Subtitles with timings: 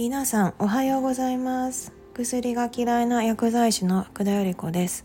[0.00, 1.92] 皆さんおはようございます。
[2.14, 5.04] 薬が嫌いな薬剤師の福田由里子です。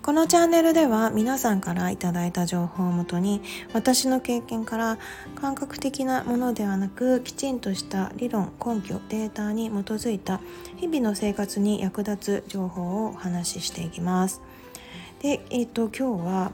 [0.00, 3.42] このチャンネルでは皆さんからいただいた情報をもとに
[3.74, 4.98] 私の経験から
[5.34, 10.40] 感覚的なものではなくきちんとした理論根拠データに基づいた
[10.78, 14.40] 日々の生活に役立つ情報をお話ししていきます。
[15.20, 16.52] で、えーと、と今日は、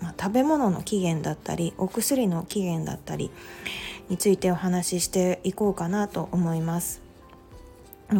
[0.00, 3.30] まあ、食べ物の起源だったりお薬の起源だったり
[4.08, 7.08] についてお話ししていこうかなと思います。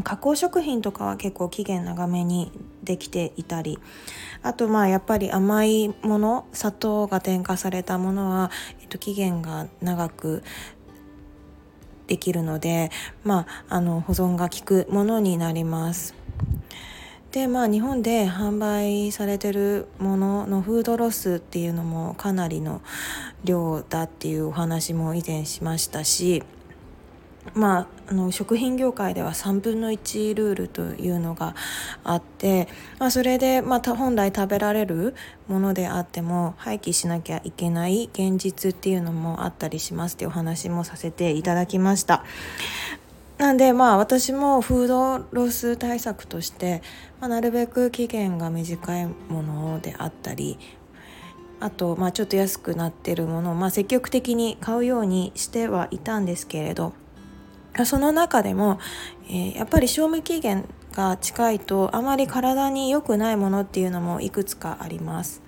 [0.03, 2.53] 加工食品とかは結構期限長めに
[2.85, 3.79] できていたり
[4.43, 10.45] あとまあやっぱり甘いもの砂糖が添加されたものは、えっと、期限が長く
[12.07, 12.91] できるので、
[13.25, 16.15] まあ、あの保存が効くものになります。
[17.31, 22.83] でまあ日本で販売されてるもののフードロスっていうのもかなりの
[23.45, 26.43] 量だっていうお話も以前しましたし
[27.55, 31.55] まあ、あの食品業界では3分の1ルールというのが
[32.03, 32.67] あって、
[32.99, 35.15] まあ、それで、まあ、本来食べられる
[35.47, 42.25] ものであっても廃棄しなきゃいけない現実っていうのもあったりしますってお話もさせていただきました。
[43.39, 46.83] なんでまあ私もフードロス対策として、
[47.21, 50.59] まあ、なるべく期限が短いものであったり
[51.61, 56.93] あと、まあ、ちょっと安くなってるものを、まあ、積極的に買うようにしてはいたんですけれど
[57.85, 58.79] その中でも、
[59.29, 65.43] えー、やっぱり賞味期限が近いとあまり体に良くないものっていうのもいくつかあります。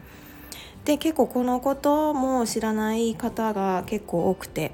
[0.84, 4.72] で結構このことも知らない方が結構多くて。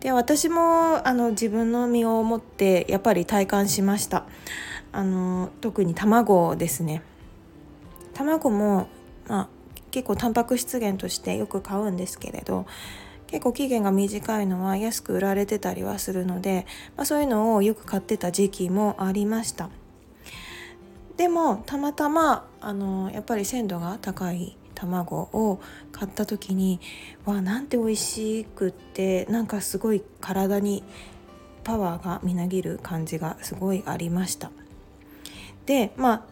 [0.00, 4.24] で私もあの自分の身をもってやっぱり体感しました。
[4.90, 7.02] あの特に卵ですね。
[8.12, 8.88] 卵も、
[9.28, 9.48] まあ、
[9.92, 12.66] 結構タンパク質源としてよく買うんですけれど
[13.32, 16.66] 結構期限が短いのは安く売られてたりはするので、
[16.98, 19.70] まあ、そういうのをよく買ってた時期もありました。
[21.16, 25.60] でもたまたまあのやっぱり鮮度が高い卵を
[25.92, 26.78] 買った時に
[27.24, 30.84] わなんて美味しくってなんかすごい体に
[31.64, 34.50] パワーがみなぎる感じがすごいありました。
[35.64, 36.26] でま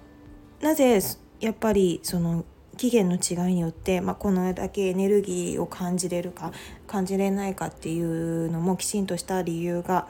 [0.61, 1.01] あなぜ
[1.41, 2.45] やっぱりその
[2.81, 6.51] 期限の違いによって、まあ、このだけエネルギーを感じれるか
[6.87, 10.09] 感じれないかっていうのもきちんとした理由が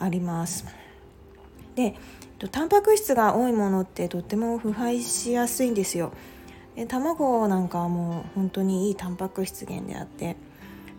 [0.00, 0.66] あります。
[1.76, 1.94] で
[2.50, 6.12] タンパク質が多いものってとっても腐敗しやすいんですよ。
[6.74, 10.34] で卵なんかはもう本当にいいタンパク質源であって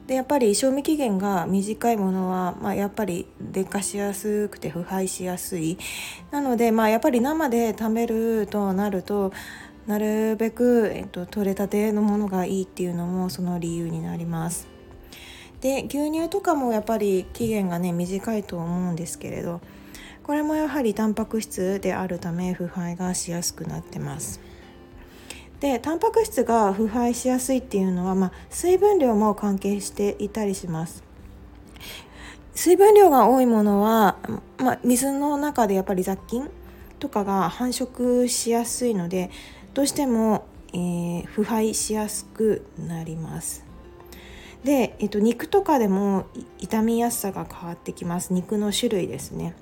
[0.08, 5.78] でやっぱり賞味期限が短いものは、まあ、やっぱり劣化しやすくて腐敗しやすい
[6.32, 9.32] なので、まあ、やっぱり生で食べるとなると
[9.90, 14.68] なるべく、えっと、取れたてのものがいいっていうのもその理由になります。
[15.62, 19.62] で牛乳とかもやっぱり期限がね短いと思うんですけれど
[20.22, 24.40] これもやはりタンパク質であるため腐敗がしやすくなってます。
[25.60, 31.04] でタンパク質が腐敗しやすいっていうのは、まあ、水分量も関係していたりします。
[32.54, 34.18] 水分量が多いものは、
[34.60, 36.48] まあ、水の中でやっぱり雑菌
[37.00, 39.32] とかが繁殖しやすいので
[39.74, 43.66] どうしても、えー、腐敗しやすくなります。
[44.64, 46.26] で、えっと、肉とかでも
[46.58, 48.34] 傷みやすさが変わってきます。
[48.34, 49.56] 肉の種類ですね。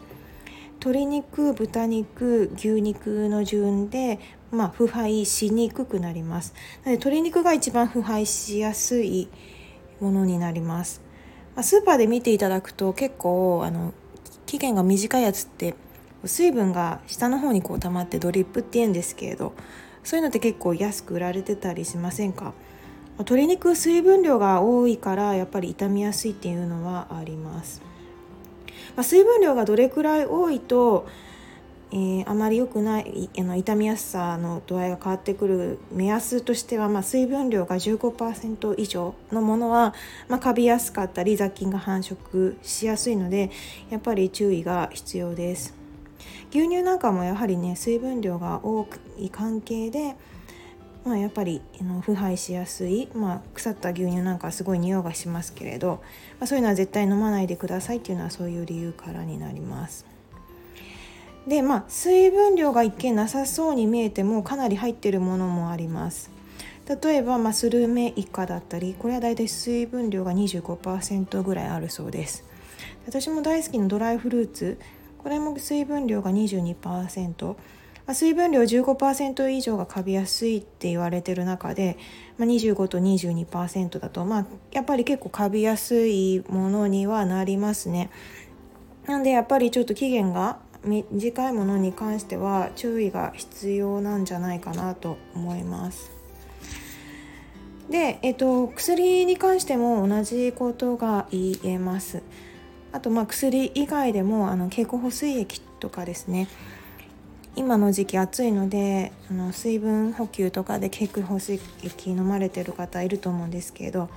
[0.79, 4.19] 鶏肉豚肉牛肉の順で、
[4.51, 6.53] まあ、腐敗しにくくなります。
[6.53, 9.27] なので鶏肉が一番腐敗しやすい
[9.99, 11.01] ものになります、
[11.55, 13.93] まあ、スーパーで見ていただくと結構あの
[14.45, 15.75] 期限が短いやつって
[16.25, 19.53] 水分が下の方にこう溜まってドリップって言うんですけれど
[20.07, 22.53] そういうのって結構安く売られてたりしませんか？
[23.17, 27.81] 鶏肉水分量が多いからやっぱり傷みやすいっていうのはあります、
[28.95, 31.09] まあ、水分量がどれくらい多いと、
[31.91, 39.93] えー、あまり良くないあの傷みやすさの度合いが変わってくる目安としては、まあ、水分量が15%以上のものは、
[40.29, 43.51] まあ、カビやすかったり雑菌が繁殖しやすいので
[43.89, 45.76] やっぱり注意が必要です。
[46.51, 50.15] 牛乳なんかもやはりね水分量が多い関係で、
[51.05, 51.61] まあ、やっぱり
[52.01, 56.01] 腐敗しやすい、まあ、腐った牛乳なんかすごい匂いがしますけれど、
[56.39, 60.05] まあ、そういうのは絶対飲まないでくださいっていうのはそういう理由からになります。
[61.47, 66.37] でまあ水分量が一見なさそうに見えてもかなり入ってるものもあります。
[66.87, 72.45] 例えば、まあ、スルメイカだったりこれはだいたい水分量が25%ぐらいあるそうです
[73.05, 74.79] 私も大好きなドライフルーツ
[75.27, 77.55] これも水分量が22%、
[78.13, 81.97] 水分量15%以上がカビやすいって言われてる中で、
[82.37, 88.09] まあ、25と22%だと、まあ、やっぱり結構カビやすいものにはなりますね。
[89.05, 96.09] なんでやっぱりちょっと期限が短いものに関しては注意が必要なんじゃないかなと思います。
[97.89, 102.23] で、えっと、薬に関しても同じことが言えます。
[102.91, 106.47] あとまあ薬以外でもあの経口補水液とかですね。
[107.55, 114.09] 今の時期暑いのであの水分補給とかで経口補水液飲まれてる方いると思うんですけど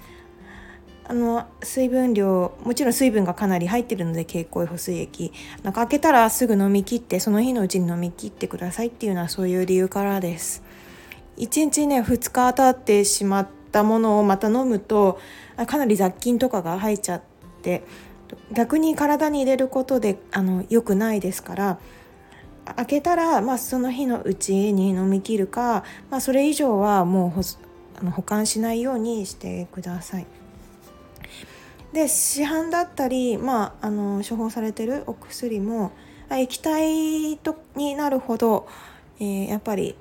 [1.10, 5.32] あの水分量もちろん水分がかなり入ってるので経口補水液。
[5.62, 10.62] なんか開けたらすぐ飲み切ってその日のうちに飲み切ってくださいっていうのはそういう理由からです。
[11.38, 15.18] 1日ね2日経ってしまったものをまた飲むと
[15.66, 17.22] かなり雑菌とかが入っちゃっ
[17.62, 17.82] て
[18.52, 21.78] 逆に体に入れることであの良くないですから
[22.76, 27.40] 開けたら、まあ、その日のうちに飲み切るか、まあ、それ以上はもう
[27.98, 30.26] あの保管しないようにしてください。
[31.92, 35.90] で市販だったり、まあ、あの処方されてるお薬も
[36.30, 38.68] 液体とになるほど、
[39.18, 39.96] えー、やっぱり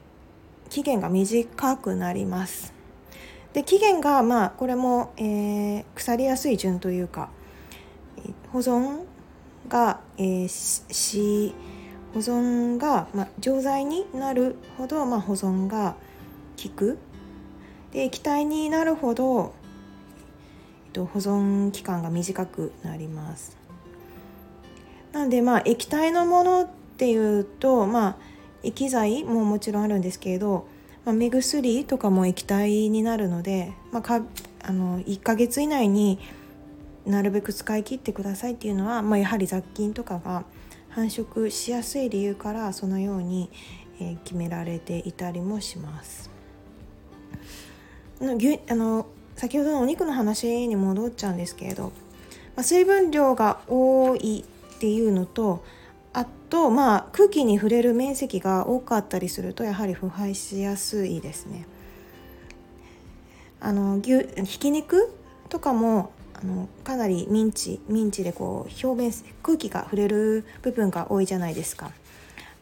[0.70, 2.74] 期限が短くなります。
[3.54, 7.30] で期限がまあこれも、えー、腐りやすい順というか
[8.52, 9.06] 保存
[9.68, 11.54] が、えー、し
[12.14, 15.96] 保存が、まあ、錠剤になるほど、まあ、保存が
[16.62, 16.98] 効く
[17.92, 19.54] で液体になるほど
[20.88, 23.56] えっと、保存期間が短くなります。
[25.12, 26.68] なのでまあ液体のものっ
[26.98, 28.16] ていうとまあ
[28.64, 30.68] 液剤ももちろんあるんですけれど、
[31.06, 34.22] まあ、目薬とかも液体になるので、まあ、か
[34.64, 36.20] あの1ヶ月以内に
[37.10, 40.44] なるべく使い切ってくださいっていうのは、まあ、やはり雑菌とかが
[40.90, 43.50] 繁殖しやすい理由からそのように、
[44.00, 46.30] え、決められていたりもします。
[48.22, 51.92] あの先ほどのお肉の話に戻っちゃうんですけれど、ま
[52.58, 54.44] あ、水分量が多い
[54.76, 55.64] っていうのと
[56.12, 61.66] あとまあ空気に触れる面積が多かったりするとやはり腐敗しやすいですね。
[63.62, 65.14] あの牛ひき肉
[65.48, 66.12] とかも
[66.42, 69.12] あのかなりミンチミンチでこう表面
[69.44, 71.92] 空気が触れる部分が多いじゃないですか。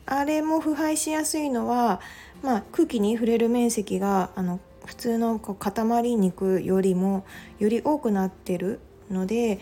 [0.07, 1.99] あれも腐敗しやすいのは、
[2.41, 7.25] まあ、空気に触れる面積があの普通のこう塊肉よりも
[7.59, 8.79] より多くなってる
[9.11, 9.59] ので、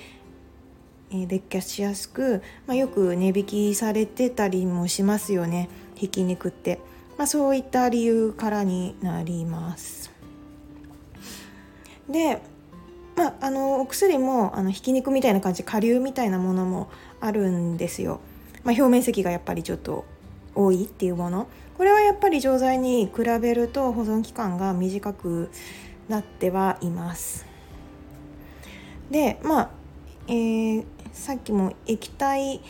[1.10, 6.80] えー、劣化しやすく、まあ、よく値引きされてたりもしますよねひき肉って、
[7.18, 10.12] まあ、そういった理由からになります。
[12.08, 12.40] で
[13.16, 16.90] まあ、あのお薬もあのひき肉みたいな感じ顆粒みたいなものも
[17.22, 18.20] あるんですよ。
[18.64, 20.06] まあ、表面積がやっぱりちょっと
[20.56, 21.48] 多いっていうもの
[21.78, 25.50] これはやっぱり錠剤に比べると保存期間が短く
[26.08, 27.46] なってはいます。
[29.12, 29.70] でまあ、
[30.28, 32.62] えー、さっきも液体、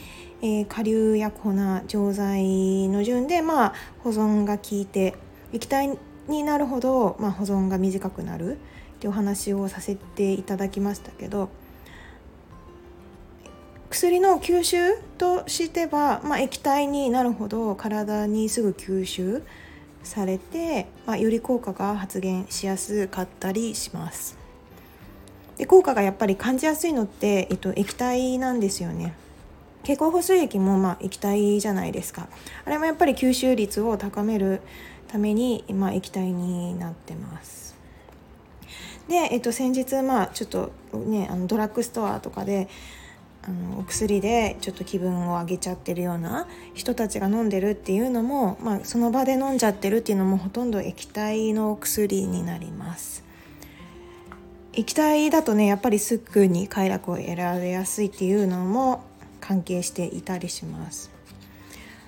[0.42, 1.54] えー、顆粒や粉
[1.88, 5.16] 錠剤の順で、まあ、保存が効いて
[5.54, 8.58] 液体になるほど、まあ、保存が短くなる
[9.06, 11.50] ってお話をさせていただきましたけど
[13.90, 14.78] 薬の吸収
[15.18, 19.44] としては、まあ、液体になるほど体にすぐ吸収
[20.04, 24.38] されて、まあ、より効果が発現しやすかったりします。
[25.58, 29.14] で効果がやっぱり感じやすいのって、えっと、液体なんですよね。
[29.84, 32.28] 経口補水液もまあ液体じゃないですか。
[32.66, 34.62] あれもやっぱり吸収率を高める
[35.08, 37.65] ために、まあ、液体になってます。
[39.08, 42.68] で、えっと、先日まあちょっとねあのドラッグストアとかで
[43.48, 53.24] あのお薬でちょっと気分を上げちゃってるような人たちが飲んでるっていうのも、まあ、その場で飲んじゃってるっていうのもほとんど液体のお薬になります。
[54.74, 59.06] 液体だとねやっぱりすぐに快楽を得られやすいっていうのも
[59.40, 61.12] 関係していたりします。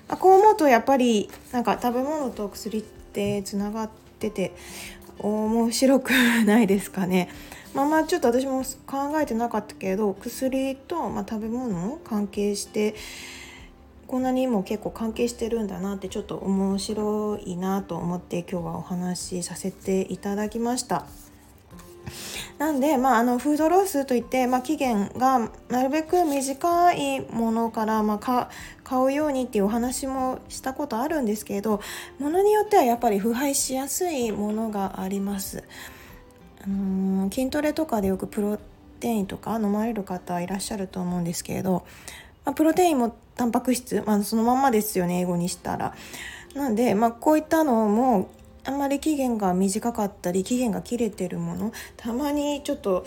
[0.08, 4.54] あこう思うとやっぱりなんか食べ物と薬ってつながってて
[5.18, 6.10] 面白く
[6.44, 7.28] ないですかね
[7.74, 12.94] まあまあちょっと私も考えてなかったけど薬と、まあ、食べ物関係して
[14.06, 21.27] こんなにも結構関係してるんだなってちょっと面白いなと思って今日はお話しさせていただきました。
[22.58, 28.48] なんで、まあ、あのフードロスといって、まあ、期限がなるべく短いものから、まあ、
[28.82, 31.80] 買うようにっていうお話もしたことあるんですけれど
[32.18, 35.62] ものによってはやっぱり腐敗しやすいものがあります。
[36.64, 38.58] あのー、筋トレとかでよくプロ
[38.98, 41.86] テインとか飲まれる方いらっしゃると思うんですけれど、
[42.44, 45.94] まあ、プロテインもタンパク質、まあ、そのまんまですよね英語にしたら。
[46.54, 48.30] なんで、まあ、こういったのも
[48.68, 53.06] あんまり期限が短かったり期限が切れてるものたまにちょっと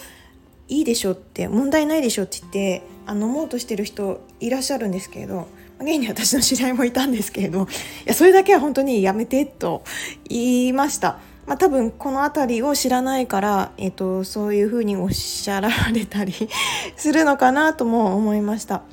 [0.68, 7.68] いいでしょって問題ないでしょって言ってあ飲もうとしてる人いらっしゃるんですけれど現に私の知り合いもいたんですけれどい
[8.08, 9.84] やそれだけは本当にやめてと
[10.28, 11.20] 言いました。
[11.46, 16.34] まあ、多分この辺りを知らないから、えーと、そういうふうにおっしゃられたり
[16.96, 18.84] するのかなとも思いました。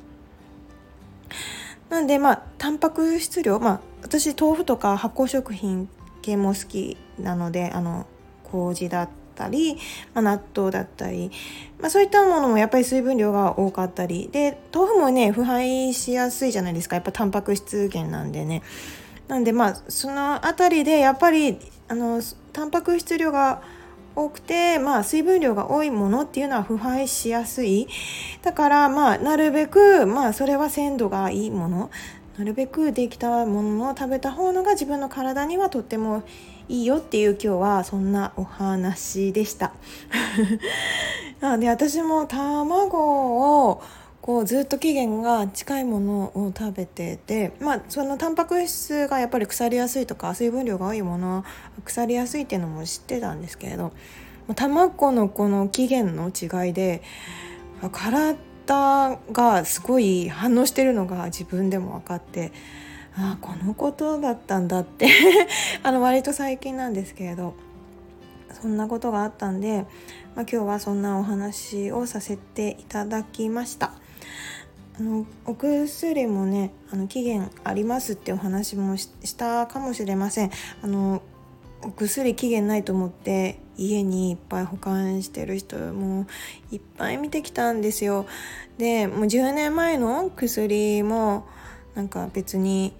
[1.89, 5.89] なんでまあタンパク質量、まあ、私豆腐とか発酵食品
[6.21, 8.05] 系も好きなのであの
[8.43, 9.75] 麹だったり、
[10.13, 11.31] まあ、納豆だったり、
[11.79, 14.29] まあ、そういったものもやっぱり水分量が多かったり。
[14.31, 16.95] で豆腐もね腐敗しやすいじゃないですか。
[16.95, 18.61] やっぱタンパク質源なんでね。
[19.27, 22.21] なんでまあその辺りでやっぱりあの
[22.51, 23.61] タンパク質量が
[24.15, 27.87] 多くて、まあ、水分量が多いものっていうのは腐敗しやすい。
[28.41, 31.89] だからまあなるべくまあそれは鮮度がいいもの。
[32.39, 36.23] なるべくできたものを食べた方のが自分の体にはとっても
[36.69, 39.73] いいよっていう今日はそんなお話でした。
[41.41, 43.81] なので私も卵を
[44.21, 51.43] こうずっと期限が近いものを食べててまあそのタンパク質がやっぱり腐りやすいとか水分量が多いもの
[51.83, 53.91] 腐りやすいっていうのも知ってたんですけれど
[54.55, 57.01] 卵のこの期限の違いで
[57.91, 58.37] 体
[58.73, 62.51] がすごい反応してるのが自分でも分かって
[63.15, 65.09] ああこのことだったんだって
[65.83, 67.53] あの割と最近なんですけれど
[68.61, 69.85] そんなことがあったんで、
[70.35, 73.93] まあ、今日はそんなお話をさせていただきました。
[74.99, 79.07] あのお薬もねあの期限ありますってお話もし
[79.37, 81.21] たかもしれませんあの
[81.83, 86.27] お薬期限ないと思って家にいっぱい保管してる人も
[86.71, 88.25] いっぱい見てきたんですよ。
[88.77, 91.47] でもう10年前の薬も
[91.95, 92.93] なんか別に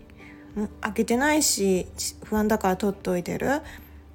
[0.81, 1.87] 開けてないし
[2.23, 3.61] 不安だから取っといてる。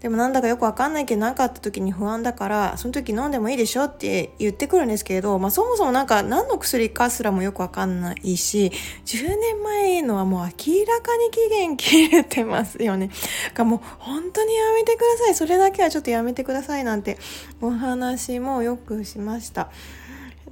[0.04, 8.70] でもなんだかよくわかんないけど何かあった時に不安だからその時飲んでもいいでしょって言ってくるんですけれど、まあ、そもそもなんか何の薬かすらもよくわかんないし
[9.06, 13.08] 10年前のはもう明らかに期限切れてますよね。
[13.54, 17.16] かもう本当にやめてくださいそれだけはちょっとやめてくださいなんて
[17.62, 19.70] お話もよくしました。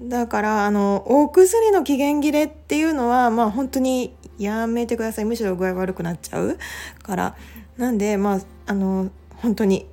[0.01, 6.59] だからあのお薬の期限切れっていうのはまあ本当にやめてくださいむしろ具合悪くなっちゃう
[7.03, 7.37] から
[7.77, 9.11] なんでまああの
[9.43, 9.87] 本当に。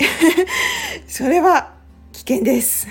[1.08, 1.74] それは
[2.14, 2.88] 危険です。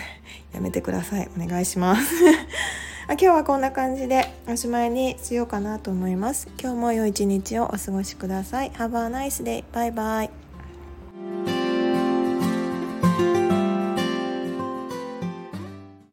[0.52, 1.28] やめてください。
[1.38, 2.14] お願いします。
[3.08, 6.48] 今日はこんな感じでおしまいにしようかなと思います。
[6.60, 8.70] 今日も良い一日をお過ごしください。
[8.72, 11.57] Have a nice day バイバイ。